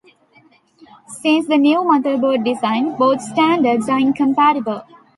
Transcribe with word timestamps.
Since 1.21 1.45
the 1.47 1.59
new 1.59 1.81
motherboard 1.81 2.43
design, 2.43 2.95
both 2.95 3.21
standards 3.21 3.87
are 3.87 3.99
incompatible. 3.99 4.81